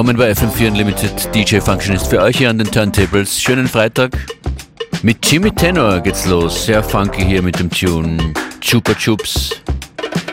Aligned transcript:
Willkommen 0.00 0.16
bei 0.16 0.32
FM4 0.32 0.68
Unlimited. 0.68 1.34
DJ 1.34 1.58
Functionist 1.58 2.06
für 2.06 2.22
euch 2.22 2.38
hier 2.38 2.48
an 2.48 2.56
den 2.56 2.70
Turntables. 2.70 3.38
Schönen 3.38 3.68
Freitag. 3.68 4.12
Mit 5.02 5.18
Jimmy 5.30 5.50
Tenor 5.50 6.00
geht's 6.00 6.24
los. 6.24 6.64
Sehr 6.64 6.82
funky 6.82 7.22
hier 7.22 7.42
mit 7.42 7.58
dem 7.58 7.68
Tune 7.68 8.32
Chupa 8.62 8.94
Chups. 8.94 9.60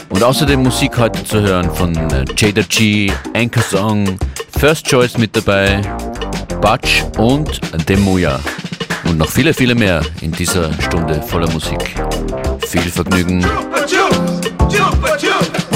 Und 0.07 0.23
außerdem 0.23 0.63
Musik 0.63 0.97
heute 0.97 1.21
zu 1.21 1.41
hören 1.41 1.69
von 1.69 1.93
äh, 2.11 2.23
Jada 2.37 2.61
G, 2.69 3.11
Anchor 3.33 3.61
Song, 3.61 4.17
First 4.57 4.85
Choice 4.85 5.17
mit 5.17 5.35
dabei, 5.35 5.81
Butch 6.61 7.03
und 7.17 7.59
Demuya. 7.89 8.39
Und 9.03 9.17
noch 9.17 9.29
viele, 9.29 9.53
viele 9.53 9.75
mehr 9.75 9.99
in 10.21 10.31
dieser 10.31 10.71
Stunde 10.81 11.21
voller 11.21 11.51
Musik. 11.51 11.93
Viel 12.65 12.83
Vergnügen. 12.83 13.41
Chupa 13.41 13.79
Chups, 13.85 14.73
Chupa 14.73 15.17
Chups. 15.17 15.66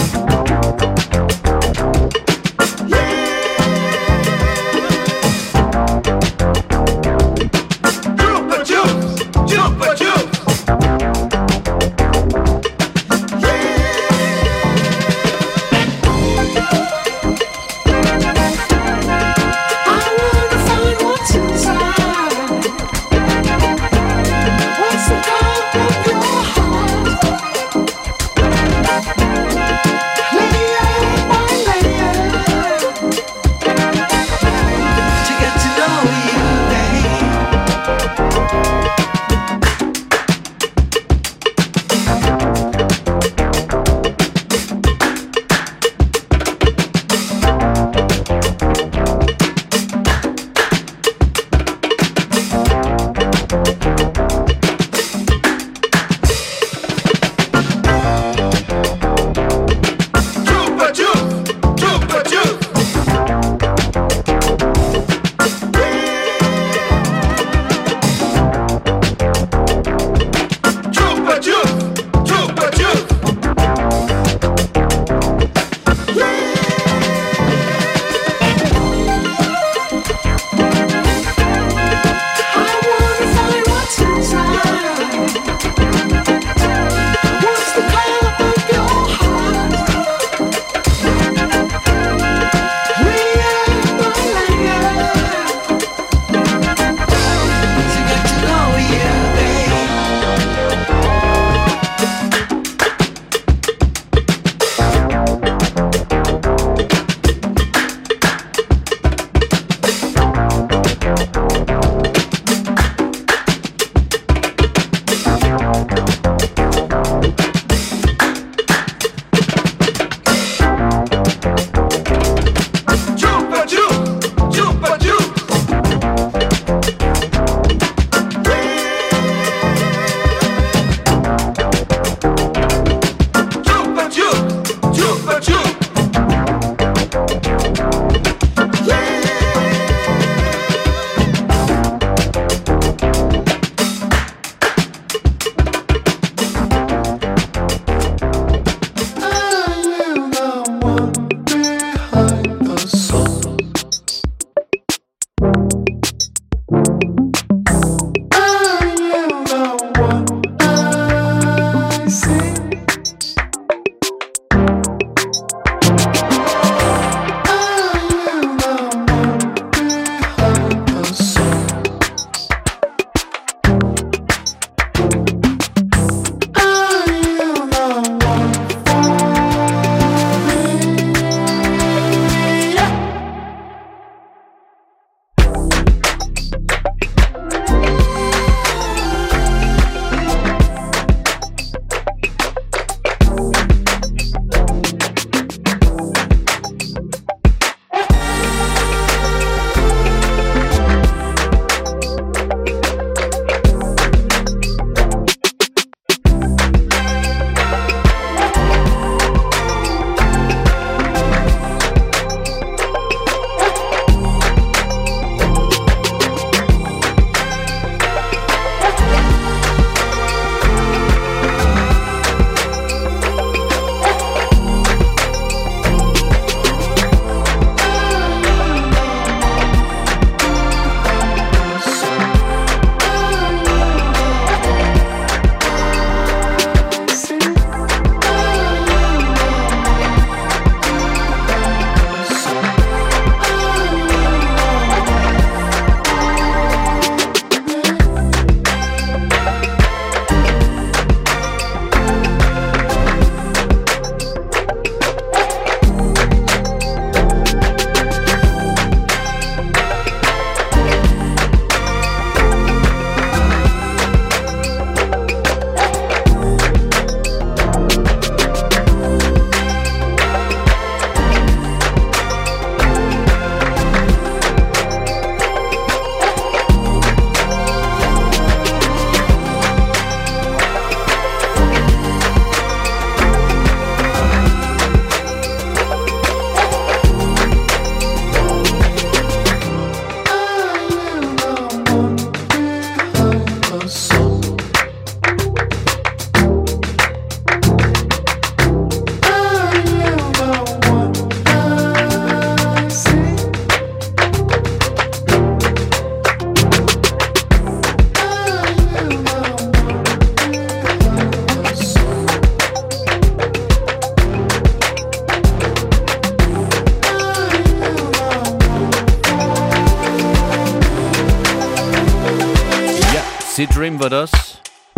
War 324.01 324.09
das. 324.09 324.31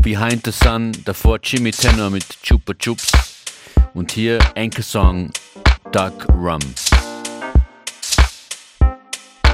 Behind 0.01 0.45
the 0.45 0.51
Sun, 0.51 0.93
davor 1.03 1.37
Jimmy 1.43 1.71
Tenor 1.71 2.09
mit 2.09 2.23
Chupa 2.41 2.73
Chups. 2.73 3.11
Und 3.93 4.13
hier 4.13 4.39
Anchor 4.55 4.81
Song 4.81 5.29
Dark 5.91 6.27
Rum. 6.29 6.59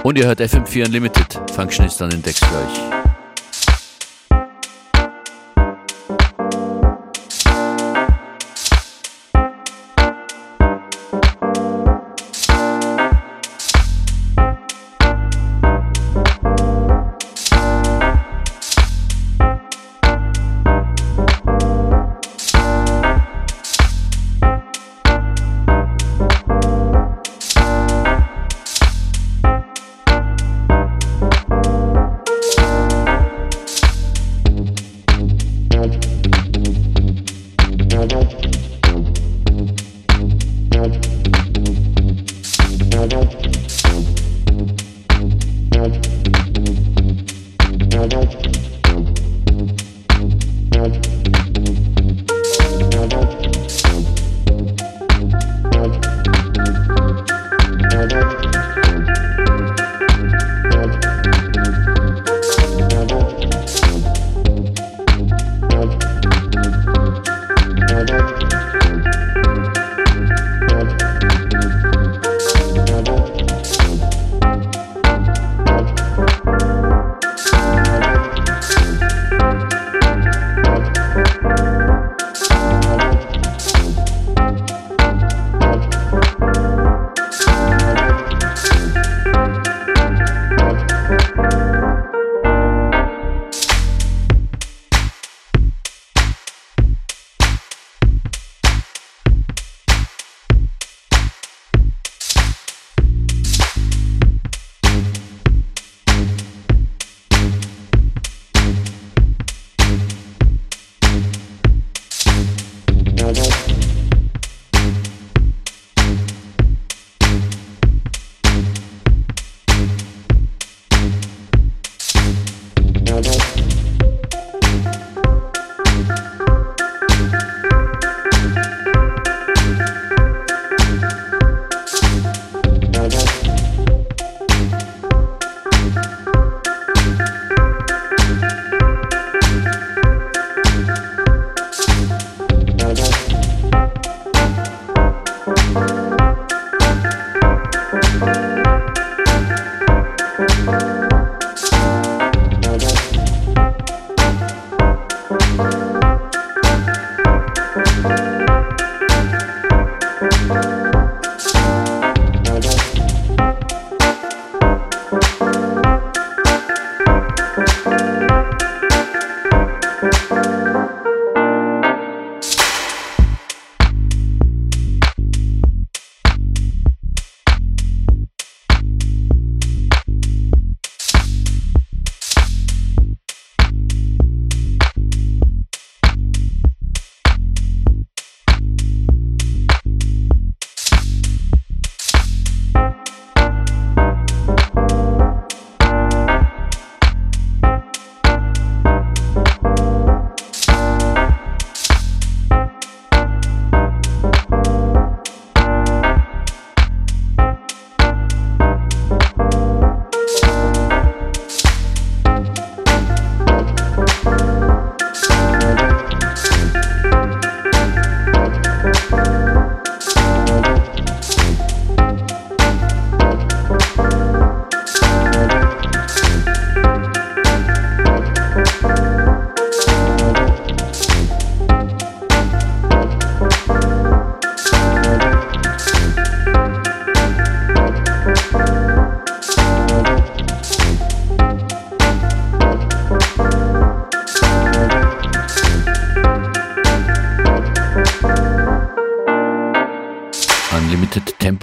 Und 0.04 0.18
ihr 0.20 0.28
hört 0.28 0.40
FM4 0.40 0.86
Unlimited. 0.86 1.40
Functionist 1.56 2.00
an 2.02 2.12
den 2.12 2.22
Decks 2.22 2.40
für 2.40 2.58
euch. 2.58 2.99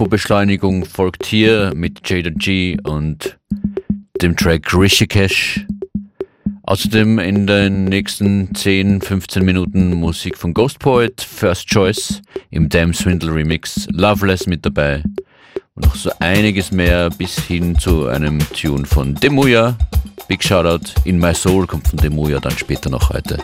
Tempobeschleunigung 0.07 0.85
folgt 0.85 1.25
hier 1.25 1.73
mit 1.75 2.09
Jada 2.09 2.29
G 2.29 2.77
und 2.83 3.37
dem 4.21 4.37
Track 4.37 4.73
Rishikesh. 4.73 5.65
Außerdem 6.63 7.19
in 7.19 7.45
den 7.45 7.83
nächsten 7.83 8.55
10, 8.55 9.01
15 9.01 9.43
Minuten 9.43 9.93
Musik 9.95 10.37
von 10.37 10.53
Ghost 10.53 10.79
Poet, 10.79 11.19
First 11.19 11.67
Choice 11.67 12.21
im 12.51 12.69
Damn 12.69 12.93
Swindle 12.93 13.33
Remix, 13.33 13.85
Loveless 13.91 14.47
mit 14.47 14.65
dabei 14.65 15.03
und 15.75 15.83
noch 15.83 15.95
so 15.95 16.09
einiges 16.19 16.71
mehr 16.71 17.09
bis 17.09 17.37
hin 17.39 17.77
zu 17.77 18.07
einem 18.07 18.39
Tune 18.53 18.85
von 18.85 19.13
Demuya. 19.13 19.77
Big 20.29 20.41
Shoutout, 20.41 21.01
In 21.03 21.19
My 21.19 21.35
Soul 21.35 21.67
kommt 21.67 21.89
von 21.89 21.99
Demuya 21.99 22.39
dann 22.39 22.57
später 22.57 22.89
noch 22.89 23.09
heute. 23.09 23.39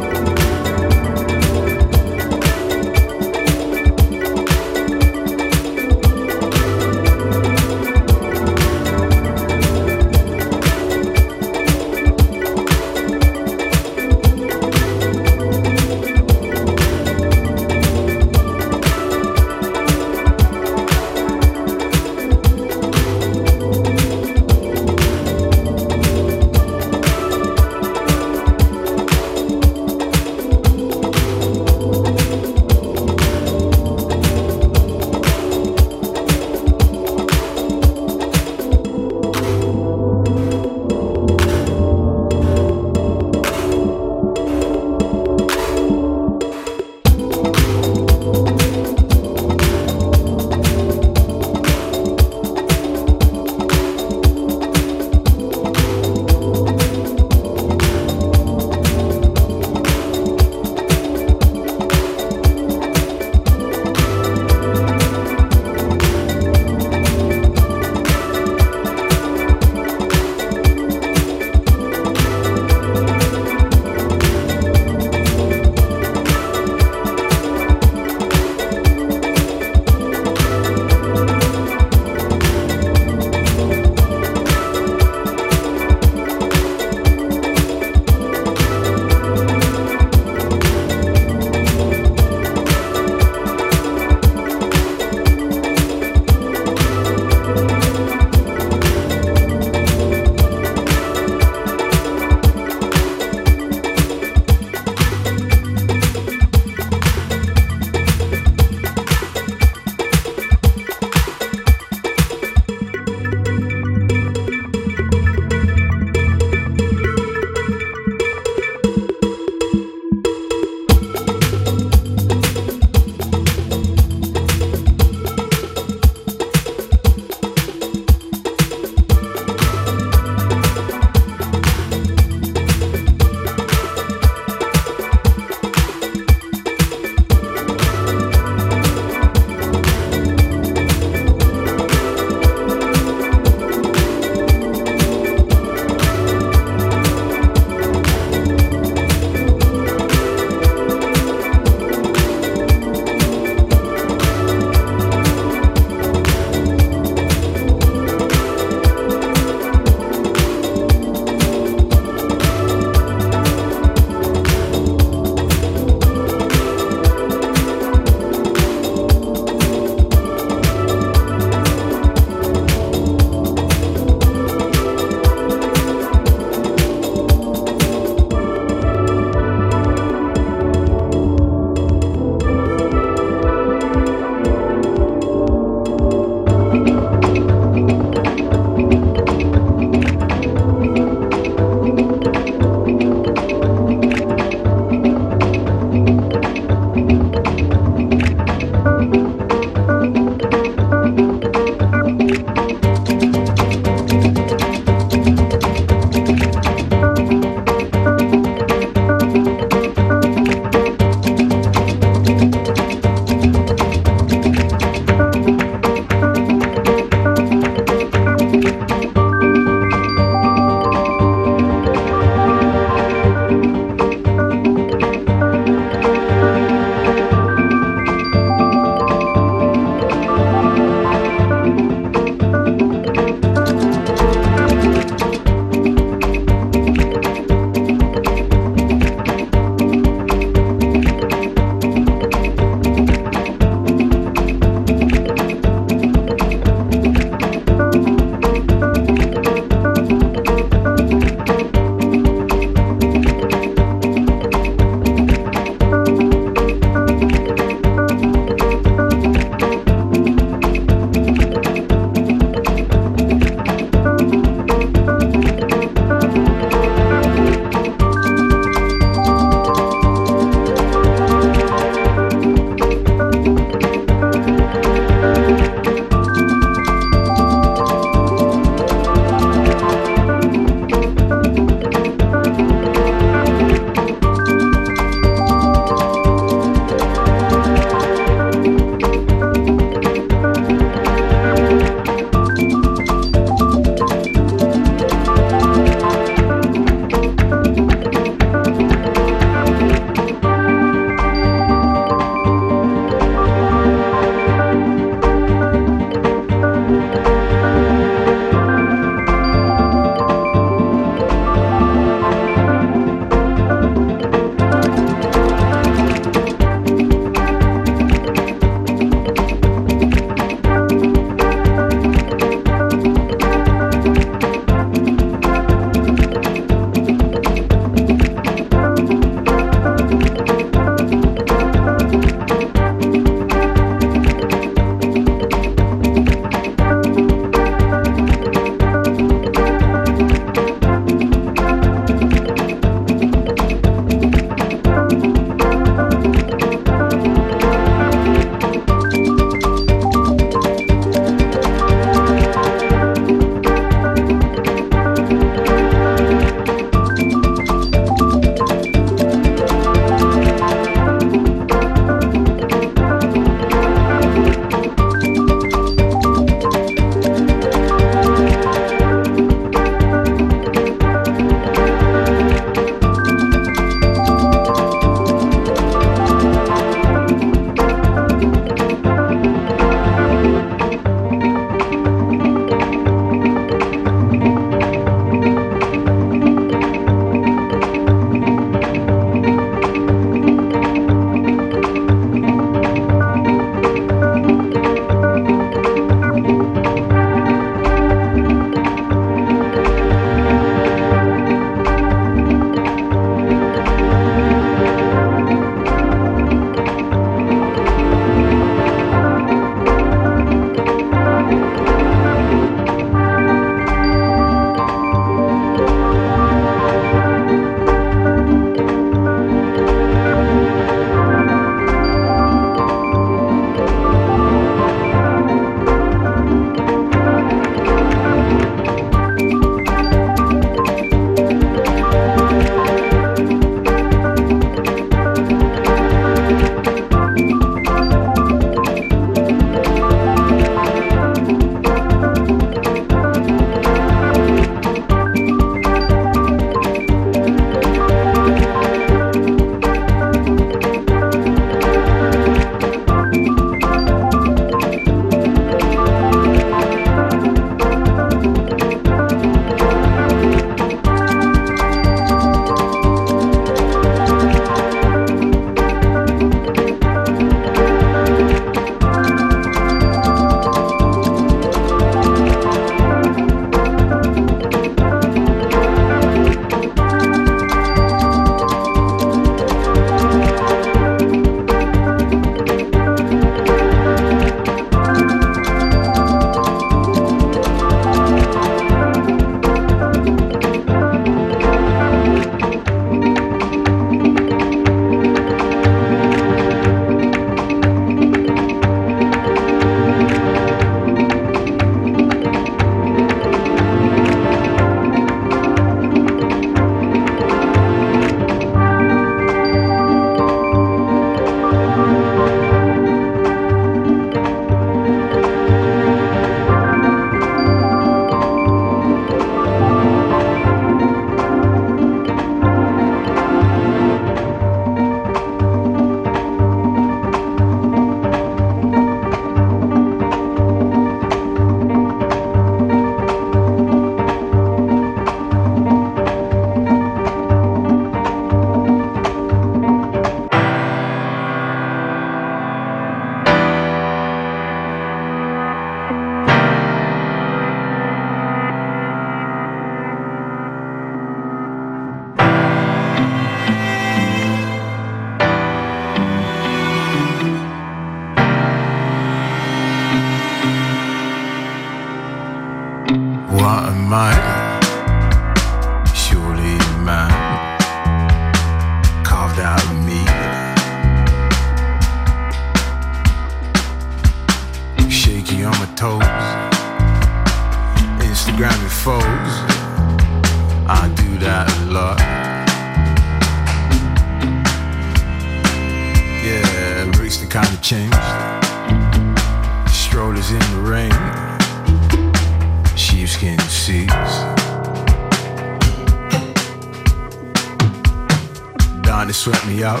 trying 599.24 599.32
to 599.32 599.40
sweat 599.40 599.66
me 599.66 599.82
up. 599.82 600.00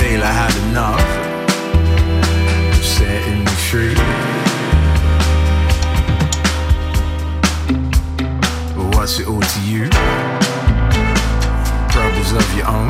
Daylight 0.00 0.34
had 0.34 0.54
enough, 0.70 1.00
setting 2.82 3.44
me 3.44 3.54
free. 3.70 3.94
But 8.74 8.96
what's 8.96 9.20
it 9.20 9.28
all 9.28 9.40
to 9.40 9.60
you? 9.60 9.88
Problems 11.90 12.32
of 12.32 12.56
your 12.56 12.66
own. 12.66 12.88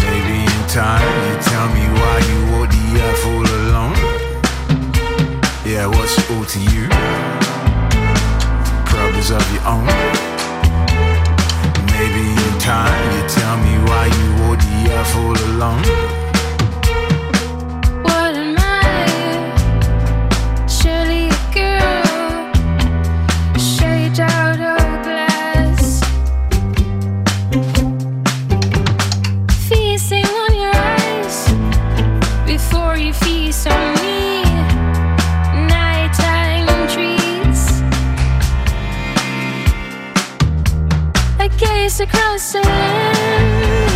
Maybe 0.00 0.36
in 0.40 0.66
time 0.68 1.04
you 1.28 1.36
tell 1.42 1.68
me 1.68 1.84
why 2.00 2.16
you 2.30 2.38
walk 2.52 2.70
the 2.70 2.84
earth 3.02 3.26
all 3.26 3.46
alone. 3.60 3.96
Yeah, 5.66 5.86
what's 5.86 6.16
it 6.16 6.30
all 6.30 6.44
to 6.46 6.60
you? 6.60 6.88
Problems 8.86 9.30
of 9.30 9.52
your 9.52 9.66
own. 9.66 10.31
Maybe 12.02 12.26
in 12.30 12.58
time 12.58 13.12
you 13.14 13.28
tell 13.28 13.56
me 13.58 13.78
why 13.86 14.06
you 14.06 14.42
wore 14.42 14.56
the 14.56 14.90
F 14.90 15.14
all 15.14 15.38
alone. 15.54 16.21
race 41.92 42.00
across 42.00 42.52
the 42.52 42.60
land. 42.60 43.90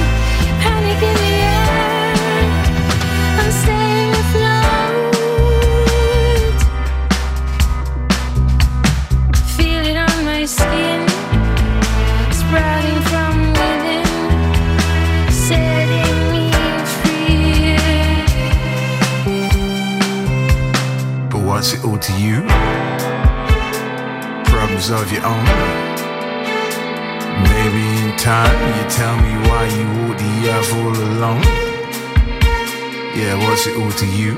Panic 0.60 1.02
in 1.02 1.14
the 1.14 1.32
air. 1.52 1.66
I'm 3.40 3.52
staying 3.52 4.12
afloat. 4.22 5.04
Feel 9.56 9.84
it 9.86 9.96
on 9.96 10.24
my 10.24 10.44
skin, 10.46 11.08
sprouting 12.32 13.00
from 13.10 13.52
within, 13.60 14.06
setting 15.30 16.18
me 16.32 16.50
free. 16.96 17.76
But 21.30 21.40
what's 21.46 21.72
it 21.72 21.84
all 21.84 21.98
to 21.98 22.12
you? 22.20 22.42
Problems 24.44 24.90
of 24.90 25.12
your 25.12 25.24
own 25.24 25.85
time, 28.26 28.58
you 28.76 28.90
tell 28.90 29.16
me 29.22 29.32
why 29.46 29.64
you 29.78 29.86
would 30.08 30.18
the 30.18 30.50
F 30.50 30.74
all 30.74 30.96
alone. 31.10 31.46
Yeah, 33.14 33.34
what's 33.42 33.68
it 33.68 33.76
all 33.78 33.92
to 34.02 34.06
you? 34.18 34.34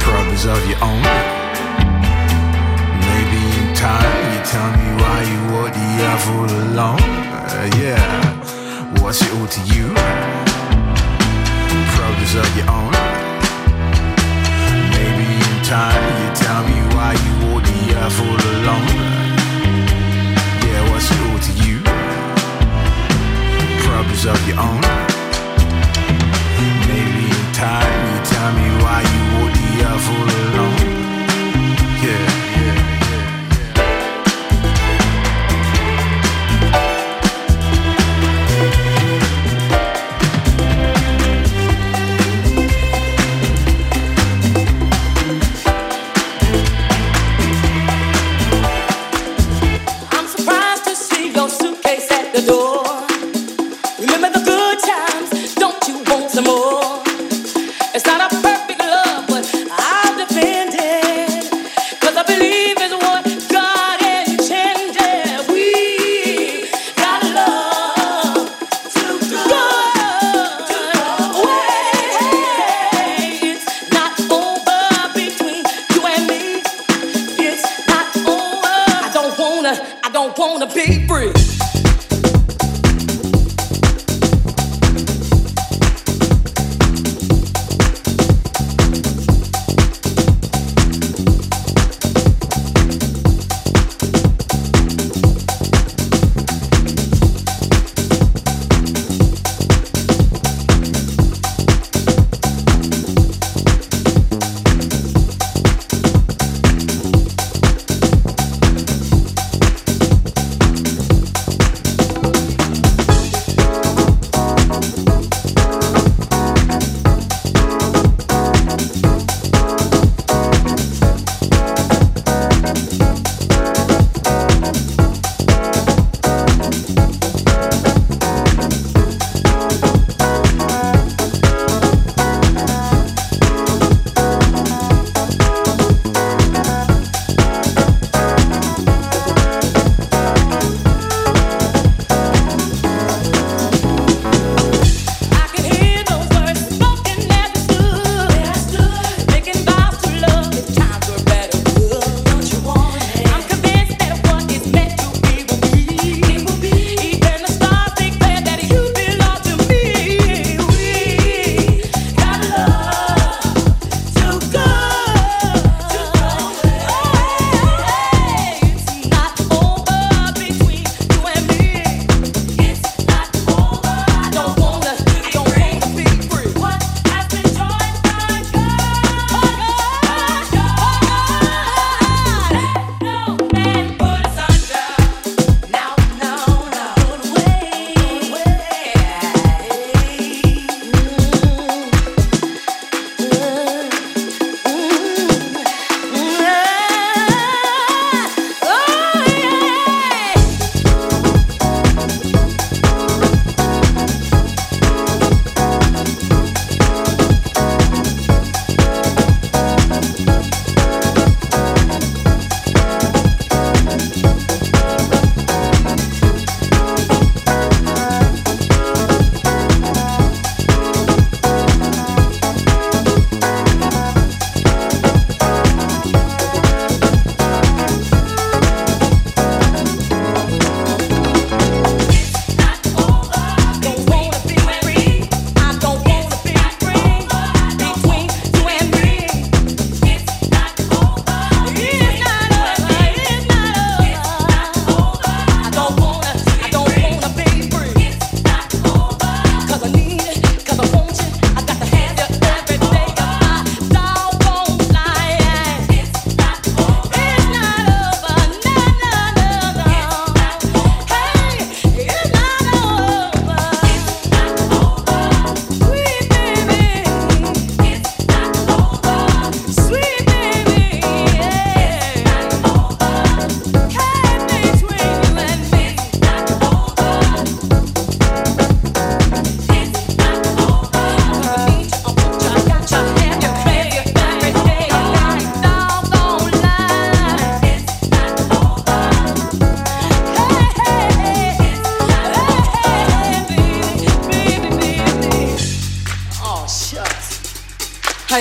Problems 0.00 0.46
of 0.46 0.60
your 0.70 0.80
own. 0.90 1.02
Maybe 3.08 3.40
in 3.60 3.68
time, 3.74 4.14
you 4.32 4.40
tell 4.52 4.70
me 4.80 4.88
why 5.02 5.18
you 5.32 5.40
would 5.52 5.72
the 5.74 5.88
F 6.16 6.28
all 6.34 6.50
alone. 6.64 7.11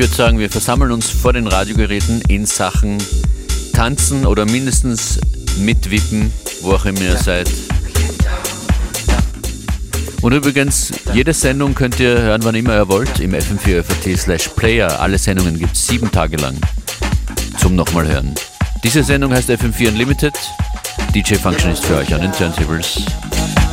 Würde 0.00 0.14
sagen, 0.14 0.38
wir 0.38 0.48
versammeln 0.48 0.92
uns 0.92 1.10
vor 1.10 1.34
den 1.34 1.46
Radiogeräten 1.46 2.22
in 2.22 2.46
Sachen 2.46 2.96
Tanzen 3.74 4.24
oder 4.24 4.46
mindestens 4.46 5.20
mitwippen, 5.58 6.32
wo 6.62 6.72
auch 6.72 6.86
immer 6.86 7.02
ihr 7.02 7.18
seid. 7.18 7.50
Und 10.22 10.32
übrigens, 10.32 10.90
jede 11.12 11.34
Sendung 11.34 11.74
könnt 11.74 12.00
ihr 12.00 12.18
hören, 12.18 12.42
wann 12.44 12.54
immer 12.54 12.76
ihr 12.76 12.88
wollt, 12.88 13.20
im 13.20 13.32
fm4 13.32 14.16
slash 14.16 14.48
player. 14.48 15.00
Alle 15.00 15.18
Sendungen 15.18 15.58
gibt 15.58 15.76
es 15.76 15.86
sieben 15.86 16.10
Tage 16.10 16.38
lang 16.38 16.56
zum 17.58 17.76
nochmal 17.76 18.08
hören. 18.08 18.34
Diese 18.82 19.02
Sendung 19.02 19.34
heißt 19.34 19.50
FM4 19.50 19.88
Unlimited. 19.88 20.34
DJ 21.14 21.34
Function 21.34 21.72
ist 21.72 21.84
für 21.84 21.96
euch 21.96 22.14
an 22.14 22.22
den 22.22 22.32
Turntables. 22.32 23.02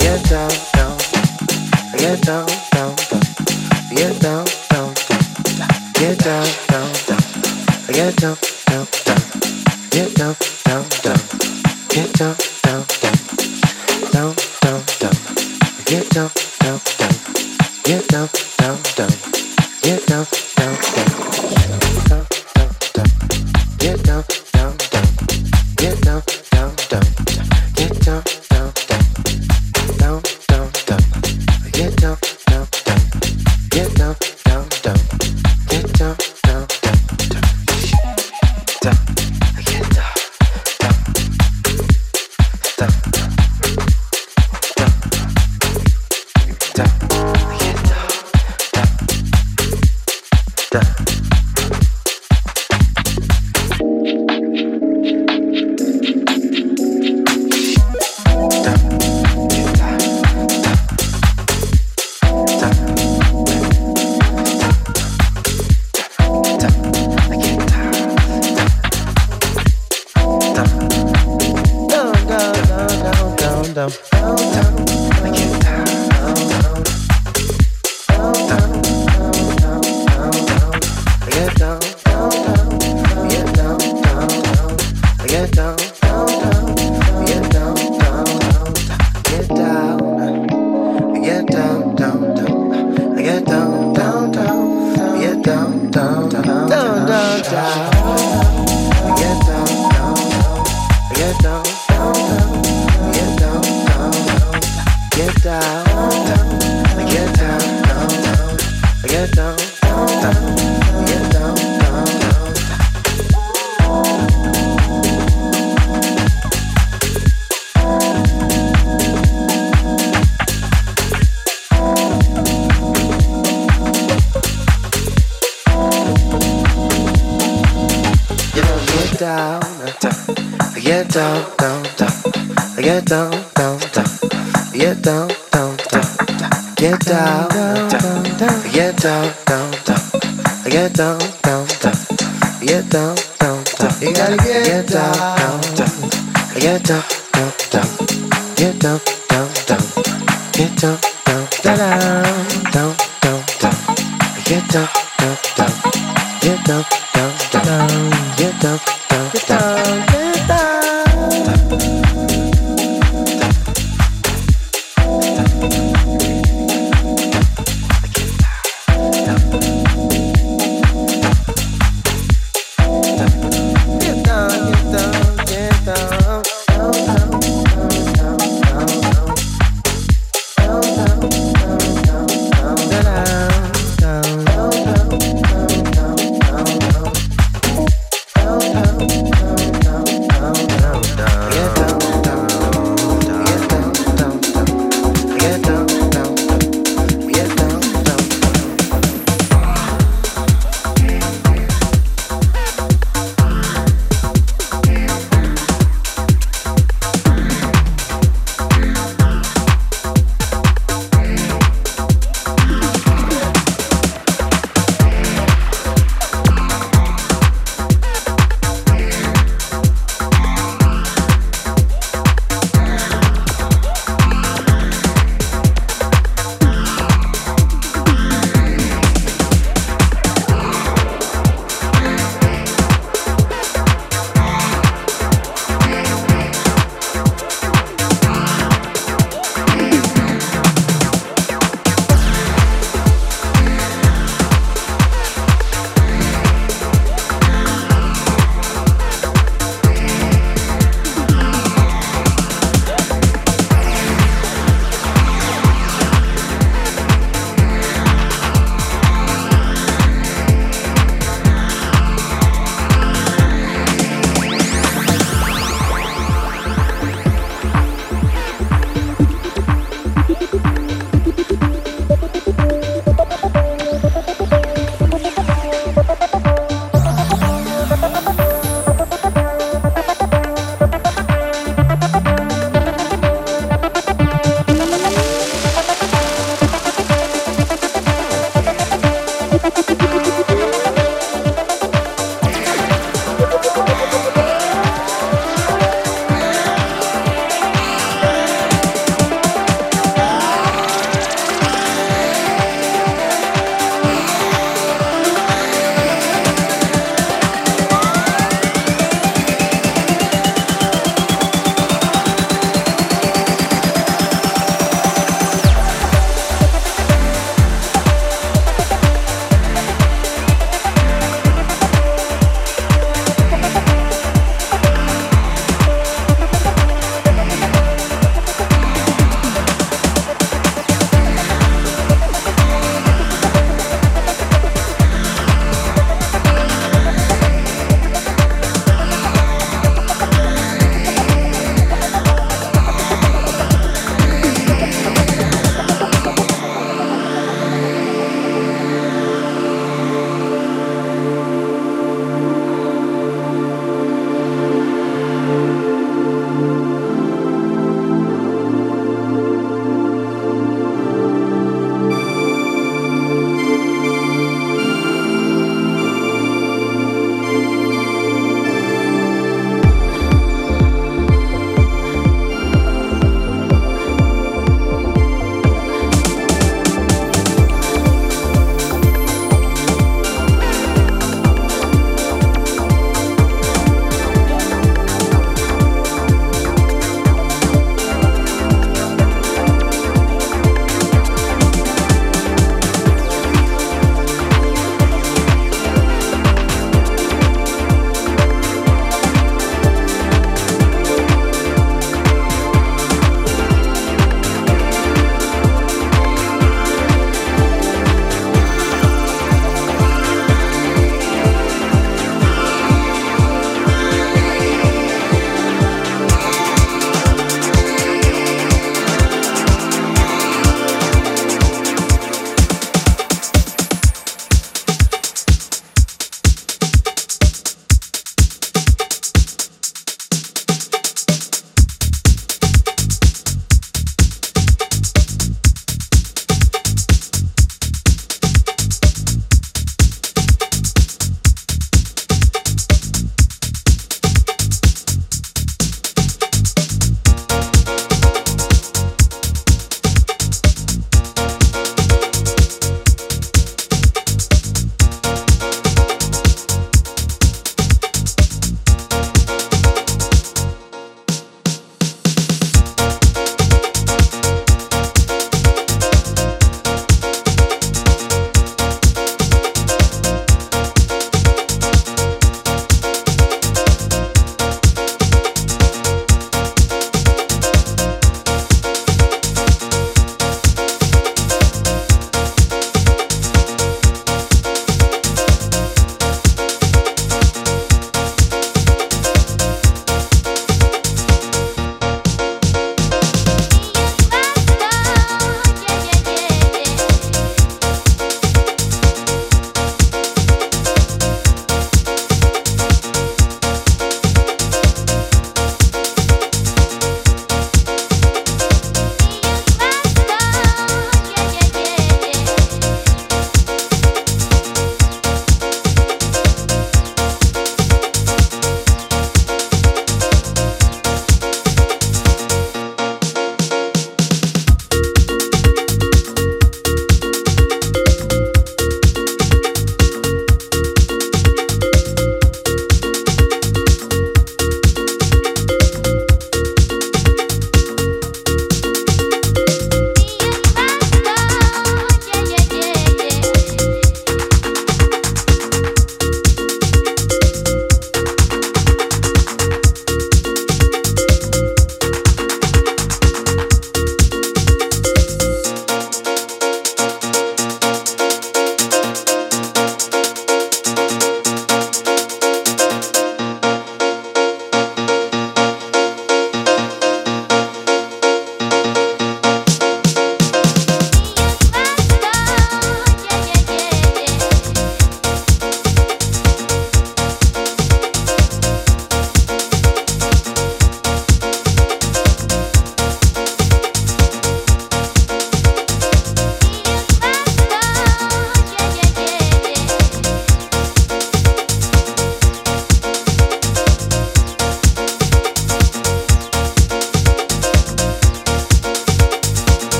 Get 0.00 0.28
down, 0.28 0.48
down, 0.72 0.96
get 1.96 2.26
down, 2.26 2.46
down, 2.72 2.94
get 3.94 4.20
down, 4.20 4.44
get 5.98 6.16
down, 6.20 6.46
down, 6.68 6.92
down, 7.06 7.18
get 7.92 8.16
down, 8.16 8.36
down, 8.66 8.86
down, 9.04 9.20
get 9.90 10.14
down, 10.14 10.36
down, 10.64 10.84
down, 11.02 11.18
get 11.88 12.12
down, 12.14 12.36
down, 12.62 12.86
down, 13.02 13.16
down, 14.12 14.34
down, 14.62 14.82
down, 15.00 15.14
get 15.86 16.08
down, 16.10 16.30
down, 16.60 16.80
down, 16.98 17.14
get 17.82 18.08
down, 18.08 18.28
down, 18.58 18.78
down, 18.96 19.17